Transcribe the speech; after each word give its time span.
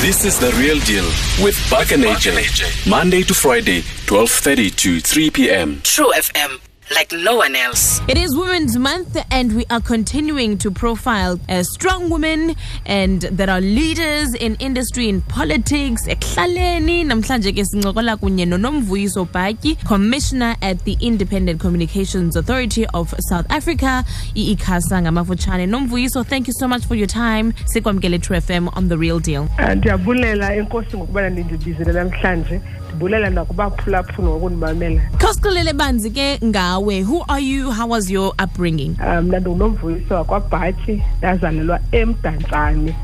This 0.00 0.24
is 0.26 0.38
the 0.38 0.52
real 0.58 0.78
deal 0.80 1.04
with 1.42 1.56
Buck 1.70 1.90
and 1.92 2.04
AJ. 2.04 2.86
Monday 2.88 3.22
to 3.22 3.32
Friday, 3.32 3.80
12:30 4.06 4.76
to 4.76 5.00
3 5.00 5.30
p.m. 5.30 5.80
True 5.82 6.12
FM, 6.12 6.60
like 6.94 7.12
no 7.12 7.36
one 7.36 7.54
else. 7.54 8.00
It 8.08 8.18
is 8.18 8.36
Women's 8.36 8.76
Month, 8.76 9.16
and 9.30 9.54
we 9.54 9.64
are 9.70 9.80
continuing 9.80 10.58
to 10.58 10.70
profile 10.70 11.38
uh, 11.48 11.62
strong 11.62 12.10
women 12.10 12.56
and 12.84 13.22
that 13.22 13.48
are 13.48 13.60
leaders 13.60 14.34
in 14.34 14.56
industry, 14.56 15.08
in 15.08 15.20
politics. 15.22 16.06
Ekuhlaleni 16.08 17.04
namhlanje 17.04 17.52
ke 17.52 17.64
sincokola 17.64 18.16
kunye 18.16 18.46
noNomvuyiso 18.46 19.26
Batyi, 19.28 19.76
Commissioner 19.86 20.56
at 20.62 20.84
the 20.84 20.96
Independent 21.00 21.60
Communications 21.60 22.34
Authority 22.36 22.86
of 22.92 23.14
South 23.20 23.46
Africa, 23.50 24.04
iICASA 24.34 25.02
ngamafutshane. 25.02 25.68
Nomvuyiso, 25.68 26.26
thank 26.26 26.48
you 26.48 26.54
so 26.54 26.66
much 26.66 26.84
for 26.84 26.96
your 26.96 27.06
time. 27.06 27.52
Sikwamkele 27.74 28.20
True 28.20 28.36
FM 28.38 28.68
on 28.76 28.88
the 28.88 28.98
real 28.98 29.20
deal. 29.20 29.48
Ndiyabulela 29.76 30.54
enkosi 30.56 30.96
ngokubana 30.96 31.30
nindibizele 31.30 31.92
namhlanje 31.92 32.60
ndibulela 32.90 33.30
nakubaphulaphuli 33.30 34.28
ngokundimamela 34.28 35.00
Khawusixelele 35.18 35.72
banzi 35.72 36.10
ke 36.10 36.38
ngawe. 36.44 37.02
Who 37.02 37.24
are 37.28 37.40
you? 37.40 37.70
How 37.70 37.86
was 37.86 38.10
your 38.10 38.32
upbringing? 38.38 38.96
um 39.00 39.24
mna 39.24 39.40
ndingunomvuyiso 39.40 40.14
wakwabhathi 40.14 41.02
ndazalelwa 41.18 41.80
emdantsane 41.92 42.94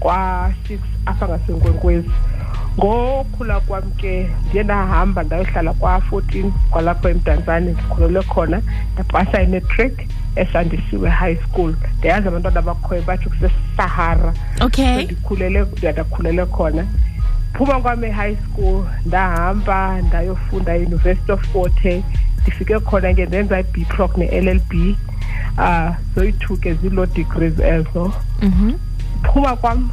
kwa-six 0.00 0.80
apha 1.06 1.28
ngasenkwenkwezi 1.28 2.10
ngokhula 2.78 3.60
kwam 3.60 3.82
ke 3.96 4.30
ndiye 4.48 4.64
ndahamba 4.64 5.22
ndayohlala 5.22 5.72
kwa-fourteen 5.72 6.52
kwalapho 6.70 7.08
emdantsane 7.08 7.72
ndikhulele 7.72 8.22
khona 8.22 8.62
ndapasa 8.94 9.42
imatric 9.42 9.92
esandisiwe 10.36 11.10
high 11.10 11.36
school 11.36 11.74
ndiyazi 11.98 12.28
abantwana 12.28 12.58
abakhoyo 12.60 13.02
bathi 13.02 13.28
kusesahara 13.28 14.34
Okay. 14.60 15.04
ndikhulele 15.04 15.66
ndakhulele 15.82 16.46
khona 16.46 16.86
phuma 17.56 17.80
kwami 17.80 18.06
e-high 18.08 18.36
school 18.36 18.84
ndahamba 19.06 20.02
ndayofunda 20.02 20.76
e-university 20.76 21.32
of 21.32 21.42
Fort 21.52 21.74
Hare. 21.82 22.02
Ndifike 22.42 22.78
khona 22.80 23.14
ke 23.14 23.26
ndenza 23.26 23.60
i-b 23.60 23.84
proc 23.88 24.16
ne-l 24.18 24.48
l 24.48 24.60
b 24.70 24.96
uh 25.58 25.90
zoyi-two 26.14 26.56
ke 26.56 26.74
zii-law 26.74 27.06
degrees 27.06 27.58
ezo. 27.60 28.12
Mhm. 28.42 28.72
phuma 29.22 29.56
kwam 29.56 29.90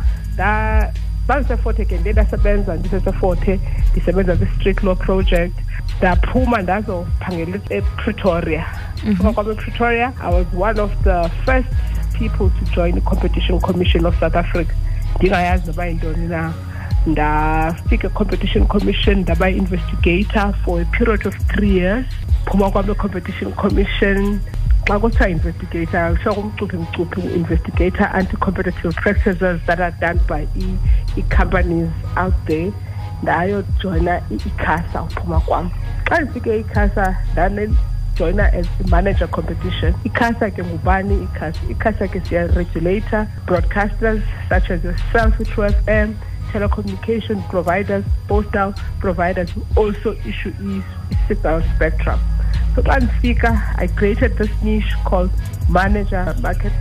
bandiseforte 1.27 1.85
ke 1.85 1.97
ndiye 1.97 2.13
ndasebenza 2.13 2.75
ndiseseforte 2.75 3.59
ndisebenza 3.91 4.35
kwi-street 4.35 4.83
law 4.83 4.95
project. 4.95 5.53
Ndaphuma 5.97 6.61
ndazophangela 6.61 7.59
epretoria. 7.69 8.66
Phuma 9.17 9.33
kwam 9.33 9.51
epretoria 9.51 10.11
i 10.21 10.33
was 10.33 10.45
one 10.57 10.79
of 10.81 10.91
the 11.03 11.29
first 11.45 11.67
people 12.19 12.49
to 12.59 12.66
join 12.75 12.93
the 12.93 13.01
competition 13.01 13.59
commission 13.59 14.05
of 14.05 14.19
south 14.19 14.35
africa. 14.35 14.73
Ndingayazi 15.16 15.67
noba 15.67 15.85
yintoni 15.85 16.27
na 16.27 16.53
ndafika 17.07 18.09
competition 18.09 18.65
commission 18.67 19.17
ndaba 19.19 19.47
yi-investigator 19.49 20.53
for 20.65 20.81
a 20.81 20.85
period 20.85 21.25
of 21.27 21.35
three 21.47 21.69
years. 21.79 22.05
Phuma 22.45 22.71
kwam 22.71 22.89
e-competition 22.91 23.51
commission. 23.53 24.39
Xa 24.87 24.99
kuthiwa 24.99 25.29
investigator 25.29 26.15
kusho 26.15 26.33
kumcuphi 26.33 26.77
mcuphi 26.77 27.21
investigator 27.35 28.09
anti-competitive 28.13 28.93
practices 28.95 29.59
that 29.65 29.79
are 29.79 29.95
done 30.01 30.19
by 30.27 30.47
i-companies 31.17 31.89
out 32.17 32.33
there 32.45 32.71
ndayojoyina 33.23 34.21
i-icasa 34.31 35.01
uphuma 35.03 35.39
kwam. 35.39 35.69
Xa 36.09 36.19
ndifike 36.21 36.59
icasa 36.59 37.17
ndanejoyina 37.33 38.53
as 38.53 38.67
manager 38.89 39.27
competition. 39.29 39.93
Icasa 40.03 40.51
ke 40.51 40.63
ngubani? 40.63 41.23
Icasa 41.23 41.59
icasa 41.69 42.07
ke 42.07 42.19
siyaregulator 42.19 43.27
broadcasters 43.45 44.21
such 44.49 44.69
as 44.71 44.83
yourself 44.83 45.39
i-true 45.39 45.69
fm 45.71 46.13
telecommunication 46.53 47.37
providers 47.49 48.05
postal 48.27 48.73
providers 48.99 49.49
who 49.55 49.61
also 49.75 50.15
issue 50.31 50.53
i-signal 51.11 51.61
spectrum 51.75 52.19
so 52.75 52.81
xa 52.81 52.99
ndifika 52.99 53.51
i 53.78 53.88
created 53.88 54.38
this 54.38 54.51
niche 54.63 54.95
called 55.09 55.31
manager 55.69 56.35
market 56.41 56.73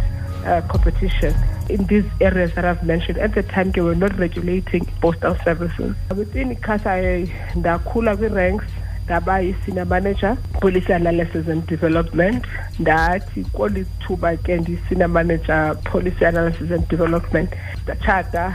uh, 0.47 0.61
competition 0.69 1.35
in 1.69 1.87
these 1.87 2.05
areas 2.21 2.55
that 2.55 2.65
I've 2.65 2.83
mentioned. 2.83 3.19
At 3.19 3.35
the 3.35 3.43
time, 3.43 3.71
they 3.71 3.81
were 3.81 3.95
not 3.95 4.19
regulating 4.19 4.85
postal 5.01 5.37
services. 5.45 5.95
Within 6.17 6.57
ICASA, 6.57 7.29
ndakhula 7.55 8.17
kwi-ranks 8.17 8.65
ndaba 9.05 9.41
yi-senior 9.41 9.87
manager 9.87 10.37
policy 10.61 10.93
analysis 10.93 11.49
and 11.49 11.67
development 11.67 12.45
ndathi 12.79 13.45
kweli 13.45 13.87
thuba 14.01 14.37
ke 14.37 14.57
ndiyi-senior 14.57 15.09
manager 15.09 15.77
policy 15.85 16.25
analysis 16.25 16.71
and 16.71 16.89
development 16.89 17.51
the 17.51 17.57
ndatshata 17.85 18.55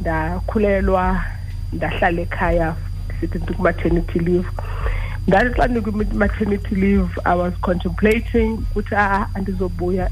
ndakhulelwa 0.00 1.24
ndahlala 1.72 2.20
ekhaya 2.22 2.74
sithi 3.20 3.38
ndiku-maternity 3.38 4.18
leave. 4.18 4.48
Ndathi 5.28 5.54
xa 5.56 5.66
ndikwi-maternity 5.68 6.74
leave 6.74 7.10
i 7.24 7.34
was 7.38 7.54
contemplating 7.60 8.52
ukuthi 8.58 8.94
a 8.94 9.26
andizobuya 9.34 10.10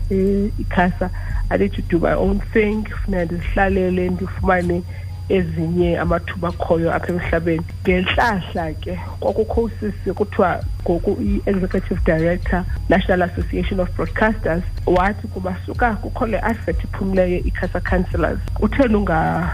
ikhasa 0.59 1.11
i 1.51 1.59
need 1.59 1.73
to 1.73 1.83
do 1.83 1.99
my 1.99 2.13
own 2.15 2.41
thing 2.53 2.85
funeka 3.05 3.25
ndizihlalele 3.25 4.09
ndifumane 4.11 4.83
ezinye 5.29 5.99
amathuba 5.99 6.49
akhoyo 6.49 6.95
apha 6.95 7.09
emhlabeni. 7.13 7.65
Ngentlahla 7.83 8.73
ke 8.73 9.01
kwakukho 9.21 9.61
usisi 9.63 10.13
kuthiwa 10.13 10.63
ngoku 10.83 11.11
i-executive 11.23 12.01
director 12.05 12.65
national 12.89 13.23
association 13.23 13.81
of 13.81 13.91
broadcasters 13.97 14.63
wathi 14.87 15.27
kuba 15.29 15.57
suka 15.67 15.95
kukho 15.95 16.27
le 16.27 16.39
advert 16.41 16.85
iphumileyo 16.85 17.39
ikhasa 17.39 17.81
councillors. 17.81 18.39
Utheni 18.61 18.95
unga 18.95 19.51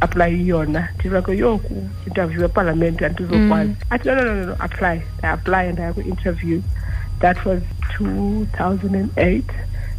aplayi 0.00 0.48
yona 0.48 0.88
ndivake 0.98 1.36
yoku 1.36 1.88
interview 2.06 2.44
epalamente 2.44 3.06
andizokwazi 3.06 3.70
mm. 3.70 3.76
athi 3.90 4.08
no 4.08 4.14
no 4.14 4.34
no 4.34 4.46
no 4.46 4.56
apply 4.58 5.02
ndayaplaya 5.18 5.72
ndaya 5.72 5.92
kwi-interview 5.92 6.60
that 7.20 7.46
was 7.46 7.62
2008 7.98 9.42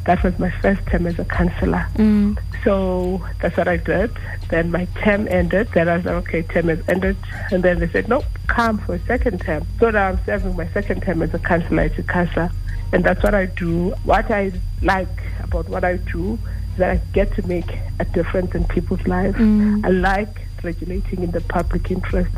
that 0.04 0.24
was 0.24 0.40
my 0.40 0.50
first 0.50 0.86
term 0.86 1.08
as 1.08 1.20
a 1.20 1.24
councillor 1.26 1.88
mm. 1.98 2.36
so 2.64 3.22
that's 3.40 3.56
what 3.56 3.68
I 3.68 3.78
did. 3.78 4.12
Then 4.50 4.72
my 4.72 4.86
term 5.02 5.28
ended. 5.30 5.70
Then 5.74 5.88
I 5.88 5.98
was 5.98 6.06
like, 6.06 6.16
okay, 6.16 6.42
term 6.42 6.68
has 6.68 6.80
ended. 6.90 7.16
And 7.52 7.64
then 7.64 7.80
they 7.80 7.88
said, 7.88 8.10
nope, 8.10 8.26
come 8.48 8.78
for 8.80 8.96
a 8.96 9.00
second 9.06 9.40
term. 9.42 9.66
So 9.80 9.90
now 9.90 10.10
I'm 10.10 10.20
serving 10.26 10.56
my 10.56 10.68
second 10.70 11.02
term 11.04 11.22
as 11.22 11.34
a 11.34 11.40
councillor 11.40 11.84
at 11.84 11.94
ICASA. 11.94 12.52
And 12.92 13.04
that's 13.06 13.24
what 13.24 13.34
I 13.34 13.46
do. 13.46 13.94
What 14.04 14.30
I 14.32 14.52
like 14.82 15.08
about 15.44 15.70
what 15.70 15.84
I 15.84 15.98
do 15.98 16.38
that 16.78 16.90
I 16.90 16.98
get 17.14 17.34
to 17.36 17.48
make 17.48 17.70
a 18.00 18.06
difference 18.06 18.56
in 18.56 18.64
people's 18.66 19.06
lives. 19.08 19.38
Mm. 19.38 19.86
I 19.86 19.90
like 19.90 20.42
regulating 20.64 21.24
in 21.24 21.32
the 21.32 21.42
public 21.42 21.92
interest. 21.92 22.32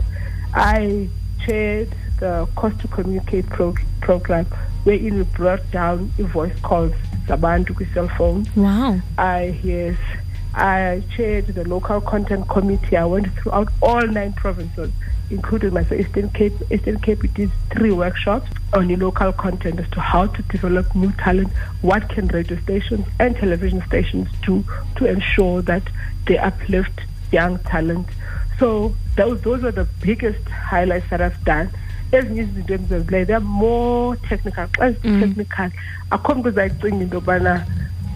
I 0.53 1.09
chaired 1.45 1.93
the 2.19 2.47
Cost 2.55 2.79
to 2.81 2.87
Communicate 2.87 3.47
pro- 3.49 3.75
program 4.01 4.45
wherein 4.83 5.17
we 5.17 5.23
brought 5.23 5.69
down 5.71 6.07
voice 6.17 6.57
calls 6.61 6.93
zabantu 7.27 7.75
kwi-cell 7.75 8.09
phone. 8.17 8.45
Wow. 8.55 8.99
I 9.17 9.59
yes, 9.63 9.97
I 10.59 11.01
chaired 11.15 11.47
the 11.47 11.63
local 11.67 12.01
content 12.01 12.49
committee. 12.49 12.97
I 12.97 13.05
went 13.05 13.33
throughout 13.35 13.69
all 13.81 14.05
nine 14.05 14.33
provinces, 14.33 14.91
including 15.29 15.73
my 15.73 15.85
Eastern 15.91 16.29
Cape. 16.31 16.53
Eastern 16.69 16.99
Cape, 16.99 17.21
we 17.21 17.29
did 17.29 17.49
three 17.71 17.91
workshops 17.91 18.51
on 18.73 18.87
the 18.87 18.97
local 18.97 19.31
content 19.31 19.79
as 19.79 19.89
to 19.91 20.01
how 20.01 20.27
to 20.27 20.41
develop 20.43 20.93
new 20.93 21.11
talent. 21.13 21.49
What 21.81 22.09
can 22.09 22.27
radio 22.27 22.59
stations 22.59 23.07
and 23.19 23.35
television 23.37 23.81
stations 23.87 24.27
do 24.45 24.65
to 24.97 25.05
ensure 25.05 25.61
that 25.61 25.83
they 26.25 26.37
uplift 26.37 27.01
young 27.31 27.59
talent? 27.59 28.07
So 28.59 28.93
those 29.15 29.39
those 29.41 29.63
are 29.63 29.71
the 29.71 29.87
biggest 30.01 30.45
highlights 30.49 31.09
that 31.09 31.21
I've 31.21 31.43
done. 31.45 31.69
ezinye 32.11 32.41
izinto 32.41 32.73
endizenzileyo 32.73 33.25
they're 33.25 33.39
more 33.39 34.17
technical 34.29 34.67
xa 34.67 34.91
zi-technical 34.91 35.69
akho 36.09 36.35
mntu 36.35 36.49
uzayicinga 36.49 37.03
into 37.03 37.15
yobana 37.17 37.53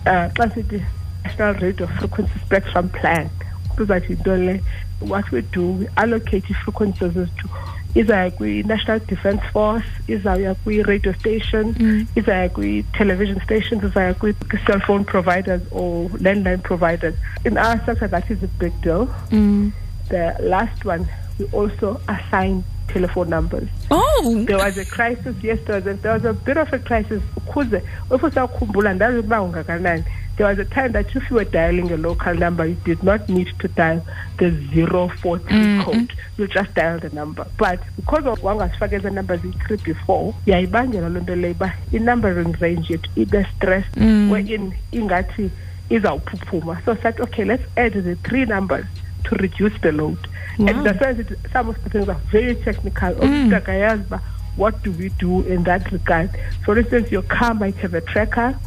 um 0.06 0.30
xa 0.38 0.50
sithi 0.54 0.80
national 1.24 1.54
radio 1.54 1.88
frequency 1.88 2.40
spectrum 2.46 2.90
plan. 2.90 3.30
Umntu 3.70 3.84
uzathi 3.84 4.16
yinto 4.16 4.60
what 5.00 5.32
we 5.32 5.42
do 5.42 5.72
we 5.72 5.88
allocate 5.98 6.50
ii-frequencies 6.50 7.16
ezitu 7.18 7.48
izaya 7.96 8.32
kwi-national 8.32 9.00
defence 9.00 9.44
force 9.54 9.86
izawuya 10.08 10.56
kwi-radio 10.56 11.14
station 11.14 11.76
izaya 12.16 12.50
kwi-television 12.50 13.40
stations 13.42 13.84
mm. 13.84 13.90
izaya 13.90 14.14
kwi-cell 14.14 14.82
phone 14.82 15.04
providers 15.04 15.62
or 15.72 16.10
landline 16.10 16.62
providers. 16.64 17.16
In 17.46 17.58
our 17.58 17.78
sector 17.86 18.08
that 18.08 18.32
is 18.32 18.44
a 18.44 18.48
big 18.48 18.74
deal. 18.82 19.08
Mm. 19.30 19.72
The 20.10 20.36
last 20.42 20.86
one 20.86 21.08
we 21.40 21.46
also 21.52 22.02
assign 22.08 22.64
telephone 22.88 23.30
numbers. 23.30 23.70
Oh. 23.92 24.44
there 24.48 24.58
was 24.58 24.78
a 24.78 24.86
crisis 24.86 25.36
yesterday. 25.44 25.94
There 25.94 26.14
was 26.14 26.26
a, 26.26 26.34
there 26.34 26.34
was 26.34 26.42
a 26.42 26.46
bit 26.46 26.58
of 26.58 26.74
a 26.74 26.80
crisis. 26.80 27.22
Ukuze 27.36 27.82
if 28.12 28.22
usakhumbula 28.22 28.94
ndazi 28.94 29.18
uba 29.18 29.42
ungakanani 29.42 30.04
there 30.38 30.48
was 30.48 30.60
a 30.60 30.66
time 30.66 30.92
that 30.92 31.16
if 31.16 31.30
you 31.30 31.36
were 31.36 31.44
dialing 31.44 31.92
a 31.92 31.98
local 31.98 32.34
number 32.34 32.66
you 32.66 32.78
did 32.86 33.04
not 33.04 33.28
need 33.30 33.48
to 33.60 33.68
dial 33.68 34.06
the 34.38 34.52
043 34.52 35.84
code 35.84 36.14
you 36.38 36.48
just 36.48 36.74
dial 36.74 37.00
the 37.00 37.10
number 37.10 37.46
but 37.58 37.80
because 37.96 38.26
of 38.26 38.40
wangasifake 38.40 38.94
eza 38.94 39.10
numbers 39.10 39.42
ziyi-three 39.42 39.78
before 39.78 40.34
yayibangela 40.46 41.10
loo 41.10 41.22
nto 41.22 41.36
leyo 41.36 41.52
uba 41.52 41.74
i-numbering 41.92 42.54
range 42.60 42.94
yethu 42.94 43.10
ibe 43.16 43.46
stressed 43.56 43.98
wherein 44.32 44.74
ingathi 44.92 45.50
izawuphuphuma 45.90 46.82
so 46.86 46.96
sathi 46.96 47.22
okay 47.22 47.46
let's 47.46 47.66
add 47.78 48.04
the 48.04 48.16
three 48.16 48.46
numbers 48.46 48.86
to 49.24 49.36
reduce 49.36 49.74
the 49.82 49.92
load. 49.92 50.18
Wow. 50.60 50.68
And 50.68 50.86
that's 50.86 51.00
why 51.00 51.36
some 51.52 51.70
of 51.70 51.84
the 51.84 51.90
things 51.90 52.10
are 52.10 52.22
very 52.32 52.56
technical. 52.56 53.14
Mm. 53.16 54.22
What 54.56 54.84
do 54.84 54.92
we 54.92 55.10
do 55.10 55.42
in 55.44 55.64
that 55.64 55.92
regard? 55.92 56.30
For 56.64 56.78
instance, 56.78 57.12
your 57.12 57.24
car 57.24 57.56
might 57.56 57.76
have 57.78 57.96
a 57.96 58.02
tracker, 58.02 58.58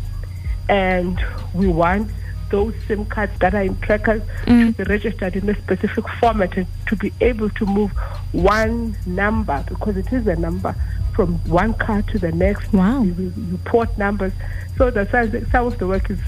and 0.68 1.18
we 1.54 1.66
want 1.68 2.10
those 2.50 2.74
SIM 2.86 3.04
cards 3.06 3.36
that 3.40 3.54
are 3.54 3.62
in 3.62 3.76
trackers 3.80 4.22
to 4.44 4.72
be 4.72 4.84
registered 4.84 5.34
in 5.34 5.48
a 5.48 5.54
specific 5.62 6.08
format 6.20 6.56
and 6.56 6.66
to 6.86 6.94
be 6.96 7.12
able 7.20 7.50
to 7.50 7.66
move 7.66 7.90
one 8.32 8.96
number 9.04 9.64
because 9.68 9.96
it 9.96 10.12
is 10.12 10.26
a 10.28 10.36
number 10.36 10.74
from 11.14 11.34
one 11.48 11.74
car 11.74 12.02
to 12.02 12.18
the 12.18 12.30
next. 12.32 12.72
Wow. 12.72 13.02
You, 13.02 13.32
you, 13.36 13.58
port 13.64 13.96
numbers. 13.98 14.32
So 14.76 14.90
that's 14.90 15.10
some 15.50 15.66
of 15.66 15.78
the 15.78 15.86
work 15.88 16.08
is 16.10 16.18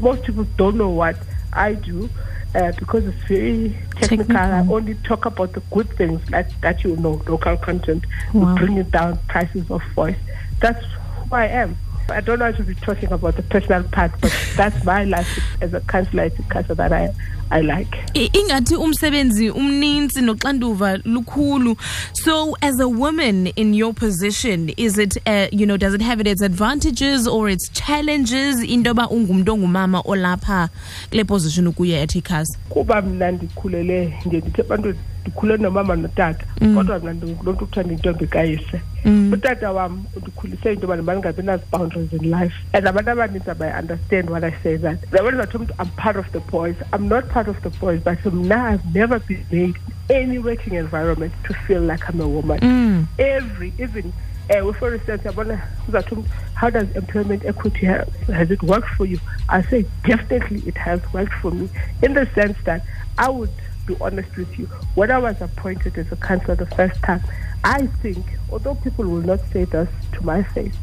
most 0.00 0.24
people 0.24 0.44
don't 0.56 0.76
know 0.76 0.88
what 0.90 1.16
I 1.52 1.74
do. 1.74 2.08
Uh, 2.54 2.72
because 2.78 3.04
it's 3.04 3.22
very 3.24 3.76
technical. 3.96 4.24
Technical. 4.24 4.36
I 4.38 4.60
only 4.74 4.94
talk 5.04 5.26
about 5.26 5.52
the 5.52 5.60
good 5.70 5.90
things 5.90 6.22
that, 6.30 6.50
that 6.62 6.82
you 6.84 6.96
know, 6.96 7.20
local 7.28 7.54
content, 7.58 8.06
Wow. 8.32 8.56
bringing 8.56 8.84
down 8.84 9.18
prices 9.28 9.70
of 9.70 9.82
voice. 9.94 10.16
That's 10.60 10.82
who 11.28 11.34
I 11.36 11.48
am. 11.48 11.76
I 12.08 12.20
don't 12.20 12.40
want 12.40 12.56
to 12.56 12.62
be 12.62 12.74
talking 12.76 13.10
about 13.12 13.36
the 13.36 13.42
personal 13.42 13.82
part, 13.84 14.12
but 14.20 14.32
that's 14.56 14.84
my 14.84 15.04
life 15.04 15.28
as 15.60 15.74
a 15.74 15.80
councillor 15.80 16.30
Casa 16.48 16.74
that 16.74 16.92
I, 16.92 17.12
I 17.50 17.60
like. 17.62 17.90
Ingathi 18.14 18.76
umsebenzi 18.76 19.50
umninzi 19.50 20.20
noxanduva 20.22 20.98
lukhulu. 21.04 21.76
So 22.14 22.56
as 22.62 22.78
a 22.80 22.88
woman 22.88 23.48
in 23.48 23.74
your 23.74 23.92
position 23.92 24.70
is 24.76 24.98
it 24.98 25.16
uh, 25.26 25.48
you 25.52 25.66
know 25.66 25.76
does 25.76 25.94
it 25.94 26.00
have 26.02 26.20
its 26.20 26.42
advantages 26.42 27.26
or 27.26 27.48
its 27.48 27.68
challenges? 27.70 28.62
Into 28.62 28.90
yoba 28.90 29.08
ungumntu 29.08 29.52
ongumama 29.52 30.00
olapha 30.04 30.68
kule 31.10 31.24
position 31.24 31.66
ukuye 31.66 32.02
at 32.02 32.14
icasa 32.14 32.58
kuba 32.68 33.02
mna 33.02 33.30
ndikhulele 33.30 34.14
ndithi 34.26 34.60
abantu 34.60 34.94
ndikhule 35.26 35.56
nomama 35.56 35.96
notata 35.96 36.44
mm. 36.60 36.74
kodwa 36.74 36.98
mna 36.98 37.12
ndingulontu 37.12 37.66
kuthiwa 37.66 37.84
ndintombi 37.84 38.26
kayise. 38.26 38.80
Mm. 39.04 39.32
Utata 39.32 39.72
wam 39.72 40.04
undikhulise 40.16 40.72
into 40.72 40.82
yoba 40.86 40.96
ndimane 40.96 41.42
nazi-boundaries 41.42 42.12
in 42.12 42.30
life. 42.30 42.54
And 42.72 42.86
abantu 42.86 43.10
abaninzi 43.10 43.50
abayi-understand 43.50 44.30
when 44.30 44.44
i 44.44 44.52
say 44.62 44.76
that. 44.78 44.98
Yabona 45.12 45.36
zathi 45.36 45.56
umntu 45.56 45.74
i'm 45.82 45.90
part 45.96 46.16
of 46.16 46.30
the 46.32 46.38
boys. 46.38 46.76
I'm 46.92 47.08
not 47.08 47.24
part 47.28 47.48
of 47.48 47.60
the 47.62 47.70
boys 47.70 48.00
but 48.04 48.32
mna 48.32 48.72
i've 48.72 48.94
never 48.94 49.18
been 49.18 49.44
made 49.50 49.74
any 50.08 50.38
working 50.38 50.74
environment 50.74 51.32
to 51.44 51.54
feel 51.54 51.82
like 51.82 52.04
i'm 52.08 52.20
a 52.20 52.28
woman. 52.28 52.60
Mm. 52.60 53.06
Every 53.18 53.72
even 53.78 54.12
uh, 54.50 54.72
for 54.74 54.94
instance 54.94 55.24
yabona 55.24 55.60
uzathi 55.88 56.14
umntu 56.14 56.28
how 56.54 56.70
does 56.70 56.96
employment 56.96 57.44
equity 57.44 57.86
have, 57.86 58.06
has 58.32 58.50
it 58.50 58.62
worked 58.62 58.88
for 58.96 59.06
you? 59.06 59.18
I 59.48 59.62
say 59.62 59.84
definitely 60.04 60.62
it 60.66 60.76
has 60.76 61.00
worked 61.12 61.34
for 61.42 61.52
me 61.52 61.68
in 62.02 62.14
the 62.14 62.26
sense 62.34 62.58
that 62.64 62.82
i 63.18 63.28
would 63.28 63.50
be 63.86 63.96
honest 64.00 64.36
with 64.36 64.58
you 64.58 64.66
when 64.94 65.10
i 65.10 65.18
was 65.18 65.40
appointed 65.40 65.96
as 65.98 66.10
a 66.12 66.16
councillor 66.16 66.54
the 66.56 66.66
first 66.66 67.00
time 67.02 67.20
i 67.64 67.86
think 68.02 68.24
although 68.50 68.74
people 68.76 69.04
will 69.04 69.22
not 69.22 69.40
say 69.52 69.64
this 69.64 69.88
to 70.12 70.20
my 70.24 70.42
face 70.42 70.74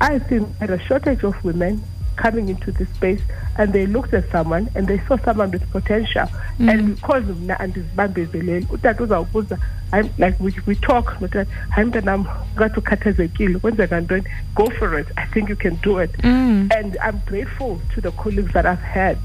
i 0.00 0.18
think 0.18 0.48
had 0.58 0.70
a 0.70 0.78
shortage 0.78 1.22
of 1.24 1.44
women 1.44 1.82
coming 2.16 2.48
into 2.48 2.70
this 2.70 2.88
space 2.90 3.20
and 3.58 3.72
they 3.72 3.86
looked 3.86 4.14
at 4.14 4.30
someone 4.30 4.68
and 4.76 4.86
they 4.86 5.00
saw 5.08 5.16
someone 5.24 5.50
with 5.50 5.68
potential. 5.72 6.26
Mm. 6.60 6.70
And 6.70 6.94
because 6.94 7.24
mna 7.24 7.58
andizibambezeleli 7.60 8.66
utata 8.70 9.02
uzawubuza 9.04 9.58
hayi 9.90 10.10
like 10.18 10.36
we, 10.40 10.52
we 10.66 10.74
talk 10.76 11.20
notata 11.20 11.50
hayi 11.70 11.86
mntanam 11.86 12.24
ngathi 12.56 12.78
ukhathazekile 12.78 13.58
kwenzeka 13.58 14.00
ntoni 14.00 14.24
go 14.54 14.70
for 14.70 15.00
it. 15.00 15.06
I 15.16 15.26
think 15.26 15.48
you 15.48 15.56
can 15.56 15.76
do 15.82 15.98
it. 16.02 16.10
Mm. 16.22 16.68
And 16.78 16.96
i'm 17.02 17.18
grateful 17.26 17.80
to 17.94 18.00
the 18.00 18.10
colleagues 18.10 18.52
that 18.52 18.66
i've 18.66 18.82
had 18.94 19.18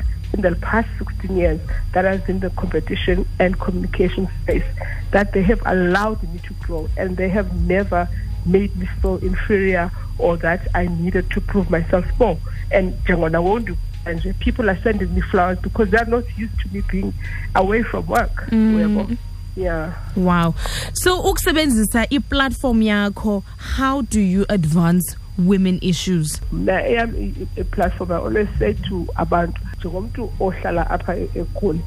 in 0.45 0.53
the 0.53 0.59
past 0.59 0.87
16 0.97 1.35
years 1.37 1.59
that 1.93 2.05
has 2.05 2.21
been 2.21 2.39
the 2.39 2.49
competition 2.51 3.25
and 3.39 3.59
communication 3.59 4.27
space, 4.43 4.63
that 5.11 5.33
they 5.33 5.41
have 5.43 5.61
allowed 5.65 6.21
me 6.23 6.39
to 6.43 6.53
grow 6.65 6.87
and 6.97 7.17
they 7.17 7.29
have 7.29 7.53
never 7.67 8.07
made 8.45 8.75
me 8.75 8.85
feel 9.01 9.17
inferior 9.17 9.91
or 10.17 10.37
that 10.37 10.67
I 10.73 10.87
needed 10.87 11.29
to 11.31 11.41
prove 11.41 11.69
myself 11.69 12.05
more. 12.19 12.37
And 12.71 12.93
Jangona 13.05 13.41
won't 13.43 13.65
do. 13.65 13.77
and 14.05 14.21
people 14.39 14.69
are 14.69 14.77
sending 14.81 15.13
me 15.13 15.21
flowers 15.21 15.59
because 15.59 15.89
they're 15.91 16.05
not 16.05 16.23
used 16.37 16.57
to 16.61 16.69
me 16.73 16.81
being 16.89 17.13
away 17.53 17.83
from 17.83 18.05
work. 18.07 18.31
Mm. 18.49 18.75
Uyabo? 18.75 19.17
Yeah. 19.55 19.93
wow 20.15 20.53
so 20.93 21.19
ukusebenzisa 21.21 22.05
iplatform 22.09 22.81
yakho 22.81 23.43
how 23.57 24.01
do 24.03 24.21
you 24.21 24.45
advance 24.49 25.17
women 25.37 25.79
issues 25.81 26.41
i- 26.67 26.95
i- 26.95 27.33
i-platform 27.57 28.11
i 28.11 28.15
always 28.15 28.47
say 28.59 28.73
to 28.73 29.05
abantu 29.15 29.61
njengomntu 29.79 30.29
ohlala 30.39 30.89
apha 30.89 31.15
egoli 31.15 31.81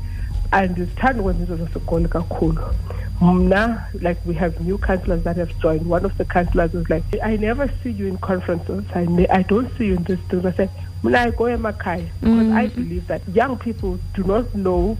andizithandi 0.51 1.21
ukwenza 1.21 1.43
into 1.43 1.57
zasegoli 1.57 2.09
kakhulu. 2.09 2.61
Mna 3.21 3.87
like 4.01 4.21
we 4.27 4.35
have 4.35 4.61
new 4.61 4.79
councillors 4.79 5.23
that 5.25 5.37
have 5.37 5.53
joined. 5.63 5.87
One 5.87 6.05
of 6.05 6.17
the 6.19 6.25
councillors 6.25 6.73
was 6.73 6.91
like 6.91 7.05
i 7.23 7.37
never 7.37 7.71
see 7.83 7.91
you 7.91 8.07
in 8.09 8.19
conferences. 8.19 8.85
I, 8.95 9.07
I 9.31 9.43
don't 9.43 9.71
see 9.79 9.87
you 9.87 9.95
in 9.97 10.05
this 10.05 10.19
thing 10.29 10.45
i 10.45 10.53
said 10.53 10.71
mna 11.03 11.19
i 11.19 11.31
go 11.31 11.45
emakhaya 11.45 12.07
because 12.21 12.53
i 12.53 12.67
mm. 12.67 12.75
believe 12.75 13.07
that 13.07 13.23
young 13.35 13.57
people 13.59 13.99
do 14.15 14.25
not 14.25 14.53
know 14.55 14.97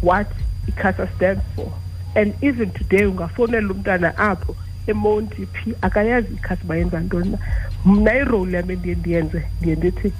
what 0.00 0.26
icasa 0.68 1.08
stands 1.16 1.42
for. 1.54 1.72
And 2.16 2.34
even 2.42 2.72
today 2.72 3.04
ungafowunela 3.06 3.70
umntana 3.72 4.16
apho 4.18 4.56
emonti 4.86 5.46
phi 5.46 5.74
akayazi 5.82 6.34
ikhasi 6.34 6.64
bayenza 6.64 7.00
ntoni 7.00 7.30
na. 7.30 7.38
Mna 7.84 8.14
irole 8.14 8.56
yam 8.56 8.70
endiye 8.70 8.94
ndiyenze 8.94 9.42
ndiye 9.60 9.76
ndithi 9.76 10.12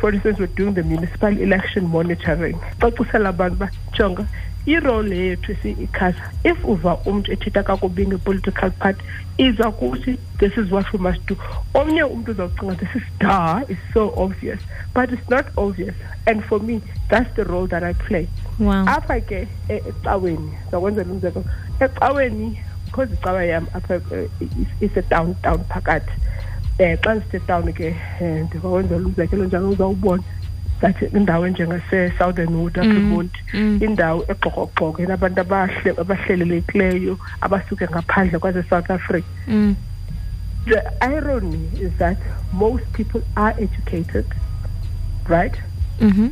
for 0.00 0.12
instance 0.14 0.38
we're 0.38 0.46
doing 0.56 0.74
the 0.74 0.82
municipal 0.82 1.28
election 1.38 1.86
monitoring. 1.86 2.58
Cacisela 2.80 3.28
abantu 3.28 3.54
uba 3.56 3.70
jonga 3.92 4.26
irole 4.66 5.16
yethu 5.16 5.52
esiyikhasa 5.52 6.22
if 6.44 6.64
uva 6.64 6.96
umntu 7.06 7.32
ethetha 7.32 7.62
kakubi 7.62 8.06
nge-political 8.06 8.70
party 8.70 9.02
iza 9.38 9.70
kuthi 9.72 10.16
this 10.38 10.56
is 10.56 10.70
what 10.70 10.92
we 10.92 10.98
must 10.98 11.26
do. 11.26 11.36
Omnye 11.74 12.02
umntu 12.04 12.30
uzawucinga 12.30 12.74
this 12.78 12.94
is 12.94 13.02
da 13.18 13.62
is 13.68 13.78
so 13.94 14.12
obvious 14.16 14.60
but 14.94 15.10
it's 15.12 15.28
not 15.30 15.46
obvious 15.56 15.94
and 16.26 16.44
for 16.44 16.60
me 16.60 16.80
that's 17.08 17.34
the 17.36 17.44
role 17.44 17.66
that 17.66 17.82
i 17.82 17.92
play. 17.92 18.28
Apha 18.86 19.20
ke 19.20 19.48
ecaweni 19.68 20.52
zakwenzela 20.70 21.10
umzekelo 21.12 21.44
ecaweni 21.80 22.58
because 22.86 23.10
icawa 23.14 23.44
yam 23.44 23.66
apha 23.74 23.94
eh, 24.12 24.28
is- 24.40 24.90
isetown 24.90 25.34
town 25.42 25.58
phakathi 25.68 26.12
um 26.78 26.96
xa 27.02 27.14
ndisetown 27.14 27.72
ke 27.72 27.94
um 28.20 28.26
ndingakwenzela 28.26 29.06
umzekelo 29.06 29.44
njalo 29.44 29.70
uzawubona 29.70 30.22
that 30.80 31.02
indawo 31.02 31.46
enjengase-Southernwood 31.48 32.78
apha 32.78 32.88
emonti 32.90 33.40
indawo 33.84 34.24
egxokogxoke 34.28 35.02
enabantu 35.02 35.40
abahle- 35.40 36.00
abahlelelekileyo 36.00 37.18
abasuke 37.40 37.84
ngaphandle 37.88 38.38
kwase-south 38.38 38.90
africa 38.90 39.26
mm. 39.48 39.76
the 40.64 40.82
irony 41.16 41.68
is 41.80 41.92
that 41.98 42.18
most 42.52 42.84
people 42.92 43.20
are 43.36 43.54
educated 43.62 44.24
right 45.28 45.54
mm-hmm. 46.00 46.28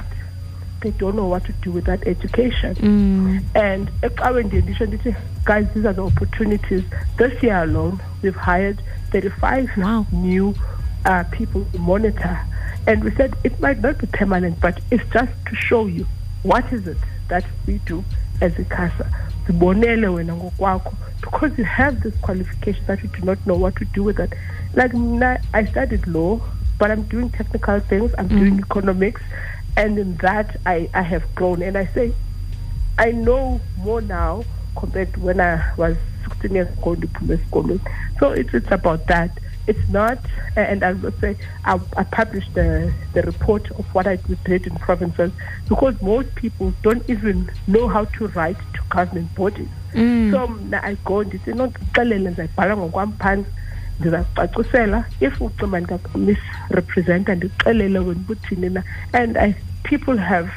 they 0.80 0.90
don't 0.92 1.14
know 1.14 1.28
what 1.30 1.44
to 1.44 1.52
do 1.62 1.70
with 1.72 1.84
that 1.84 2.06
education 2.06 2.74
mm. 2.82 3.40
and 3.54 3.88
ecaweni 4.02 4.46
ndiye 4.48 4.62
nditsho 4.62 4.86
ndithi 4.86 5.14
guys 5.44 5.66
these 5.74 5.86
are 5.88 5.94
the 5.94 6.00
opportunities 6.00 6.82
this 7.16 7.42
year 7.42 7.56
alone 7.56 7.98
we've 8.22 8.38
hired 8.40 8.78
35 9.10 9.76
Wow. 9.76 10.06
new 10.12 10.54
uh, 11.04 11.24
people 11.30 11.64
to 11.72 11.78
monitor. 11.78 12.40
And 12.86 13.04
we 13.04 13.10
said 13.12 13.34
it 13.44 13.60
might 13.60 13.80
not 13.80 13.98
be 13.98 14.06
permanent 14.06 14.60
but 14.60 14.80
it's 14.90 15.04
just 15.12 15.32
to 15.46 15.54
show 15.56 15.86
you 15.86 16.06
what 16.42 16.72
is 16.72 16.86
it 16.86 16.96
that 17.28 17.44
we 17.66 17.78
do 17.86 18.04
as 18.40 18.58
a 18.58 18.64
casa. 18.64 19.06
Zibonele 19.46 20.06
wena 20.08 20.34
ngokwakho 20.36 20.94
because 21.20 21.56
you 21.58 21.64
have 21.64 22.00
this 22.02 22.14
qualification 22.22 22.84
that 22.86 23.02
you 23.02 23.08
do 23.10 23.22
not 23.24 23.38
know 23.46 23.54
what 23.54 23.76
to 23.76 23.84
do 23.86 24.02
with 24.02 24.18
it. 24.18 24.32
Like 24.74 24.92
i 25.54 25.64
studied 25.66 26.06
law 26.06 26.40
but 26.78 26.90
i'm 26.90 27.02
doing 27.02 27.28
technical 27.30 27.78
things 27.80 28.10
i'm 28.16 28.28
doing 28.28 28.58
economics 28.58 29.20
and 29.76 29.98
in 29.98 30.16
that 30.16 30.56
I, 30.64 30.88
I 30.94 31.02
have 31.02 31.22
grown. 31.34 31.62
And 31.62 31.76
i 31.76 31.86
say 31.86 32.12
I 32.98 33.12
know 33.12 33.60
more 33.78 34.00
now 34.02 34.44
compared 34.76 35.14
to 35.14 35.20
when 35.20 35.40
I 35.40 35.72
was 35.76 35.96
16 36.30 36.54
years 36.54 36.68
ago 36.78 36.92
in 36.92 37.26
the 37.26 37.38
school. 37.38 37.78
So 38.18 38.32
it's, 38.32 38.52
it's 38.54 38.70
about 38.70 39.06
that. 39.06 39.30
It's 39.66 39.88
not, 39.88 40.18
and 40.56 40.82
I 40.82 40.94
will 40.94 41.12
say, 41.20 41.36
I, 41.64 41.78
I 41.96 42.04
published 42.04 42.54
the, 42.54 42.92
the 43.12 43.22
report 43.22 43.70
of 43.72 43.86
what 43.94 44.06
I 44.06 44.16
did 44.44 44.66
in 44.66 44.74
provinces 44.76 45.30
because 45.68 46.00
most 46.02 46.34
people 46.34 46.72
don't 46.82 47.08
even 47.08 47.50
know 47.66 47.86
how 47.86 48.06
to 48.06 48.26
write 48.28 48.56
to 48.74 48.80
government 48.88 49.32
bodies. 49.34 49.68
Mm. 49.94 50.30
So 50.32 50.46
mna 50.46 50.80
I 50.82 50.94
go 51.04 51.24
ndithi 51.24 51.52
nondixelele 51.52 52.30
ndizayibhala 52.30 52.76
ngokwam 52.76 53.12
phantsi 53.12 53.50
ndizakucacisela 54.00 55.04
if 55.20 55.40
ucima 55.40 55.80
ndikamisrepresenta 55.80 57.34
ndixelele 57.34 57.98
wena 57.98 58.20
ubuthini 58.20 58.70
na 58.70 58.82
and 59.12 59.38
I, 59.38 59.54
people 59.82 60.16
have 60.16 60.50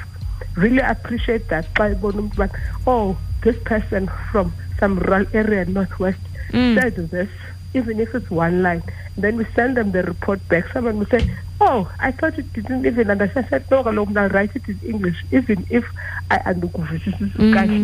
really 0.55 0.81
appreciate 0.81 1.47
that 1.47 1.65
xa 1.73 1.89
ibona 1.89 2.19
umntu 2.19 2.49
oh 2.85 3.17
this 3.41 3.55
person 3.63 4.07
from 4.31 4.51
some 4.79 4.99
rural 4.99 5.25
area 5.33 5.65
northwest 5.65 6.19
mm. 6.49 6.79
said 6.79 6.95
this 6.95 7.29
even 7.73 7.99
if 7.99 8.13
it's 8.13 8.29
one 8.29 8.61
line. 8.61 8.83
Then 9.17 9.37
we 9.37 9.45
send 9.55 9.77
them 9.77 9.91
the 9.91 10.03
report 10.03 10.47
back. 10.47 10.71
Someone 10.71 10.99
will 10.99 11.07
say, 11.07 11.29
"Oh, 11.59 11.91
I 11.99 12.11
thought 12.11 12.37
you 12.37 12.43
didn't 12.43 12.85
even 12.85 13.09
understand." 13.09 13.47
I 13.47 13.49
said, 13.49 13.71
"No, 13.71 13.83
I'll 13.83 14.29
write 14.29 14.55
it 14.55 14.67
in 14.67 14.79
English, 14.85 15.23
even 15.31 15.65
if 15.69 15.85
I 16.29 16.37
understand. 16.37 17.33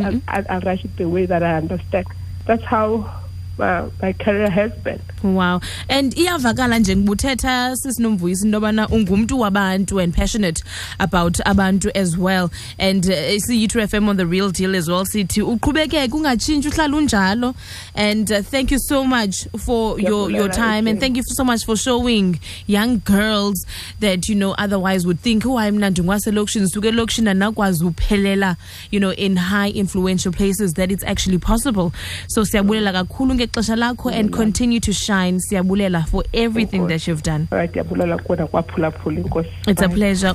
I'll, 0.04 0.22
I'll, 0.28 0.46
I'll 0.50 0.62
write 0.62 0.86
it 0.86 0.96
the 0.98 1.10
way 1.10 1.26
that 1.26 1.44
I 1.44 1.58
understand." 1.58 2.08
That's 2.46 2.64
how 2.64 3.10
uh, 3.60 3.90
my 4.02 4.14
career 4.14 4.50
has 4.50 4.72
been. 4.84 5.02
wow. 5.24 5.62
And 5.90 6.16
iyavakala 6.16 6.80
njengoba 6.80 7.12
uthetha 7.12 7.76
sisinomvuyisi 7.76 8.46
into 8.46 8.58
yobana 8.58 8.88
ungumntu 8.88 9.40
wabantu 9.40 10.00
and 10.04 10.14
passionate 10.14 10.64
about 11.00 11.40
abantu 11.46 11.92
as 11.96 12.18
well. 12.18 12.52
And 12.78 13.06
uh, 13.06 13.40
siyi-true 13.40 13.84
fm 13.84 14.08
on 14.08 14.18
the 14.18 14.26
real 14.26 14.50
deal 14.50 14.76
as 14.76 14.88
well. 14.90 15.06
Sithi 15.06 15.42
uqhubekeke 15.42 16.12
ungatshintshi 16.12 16.70
uhlala 16.70 16.98
unjalo. 16.98 17.56
And 17.96 18.32
uh, 18.32 18.42
thank 18.42 18.72
you 18.72 18.80
so 18.80 19.04
much 19.04 19.48
for 19.58 20.00
your, 20.00 20.32
your 20.32 20.50
time. 20.50 20.88
And 20.88 21.00
thank 21.00 21.18
you 21.18 21.24
so 21.24 21.44
much 21.44 21.66
for 21.66 21.76
showing 21.76 22.40
young 22.68 23.00
girls 23.00 23.66
that 24.00 24.30
you 24.30 24.36
know 24.36 24.56
otherwise 24.58 25.06
would 25.06 25.20
think 25.20 25.46
oh 25.46 25.58
hayi 25.58 25.72
mna 25.72 25.90
ndingwaselokishini 25.90 26.70
suke 26.70 26.88
elokishini 26.88 27.30
andinakwazi 27.30 27.86
uphelela 27.86 28.56
you 28.92 29.00
know 29.00 29.14
in 29.14 29.38
high 29.38 29.70
influential 29.70 30.32
places 30.32 30.74
that 30.74 30.92
it's 30.92 31.04
actually 31.04 31.38
possible. 31.38 31.92
So 32.28 32.46
siyabulela 32.46 32.94
kakhulu 32.94 33.34
ngexesha 33.50 33.76
lakho 33.76 34.10
and 34.12 34.32
continue 34.32 34.80
to 34.80 34.94
shine 34.94 35.40
siyabulela 35.40 36.06
for 36.08 36.24
everything 36.34 36.88
that 36.88 37.08
you've 37.08 37.24
done 37.24 37.48
All 37.52 37.58
right, 37.58 37.70
ndiyabulela 37.70 38.18
kona 38.18 38.48
kwaphulaphula 38.48 39.20
inkosi. 39.20 39.50
it's 39.68 39.82
a 39.82 39.90
pleasure 39.90 40.34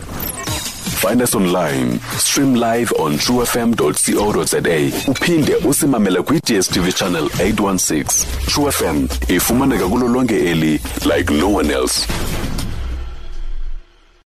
Find 0.85 1.21
us 1.21 1.35
online. 1.35 1.99
Stream 2.19 2.55
live 2.55 2.91
on 2.99 3.19
truefm.co.za. 3.19 5.11
Uphinde 5.11 5.55
usimamele 5.57 6.23
kwi-DSTV 6.23 6.93
channel 6.95 7.25
816. 7.39 8.27
True 8.47 8.71
FM 8.73 9.09
ifumaneka 9.29 9.89
kulo 9.89 10.09
lonke 10.09 10.35
eli 10.51 10.81
like 11.17 11.31
no 11.35 11.49
one 11.55 11.71
else. 11.75 12.07